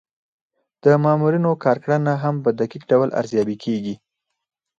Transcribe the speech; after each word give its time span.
د 0.83 0.85
مامورینو 1.03 1.51
کارکړنه 1.63 2.13
هم 2.23 2.35
په 2.43 2.49
دقیق 2.59 2.83
ډول 2.91 3.09
ارزیابي 3.19 3.55
کیږي. 3.63 3.95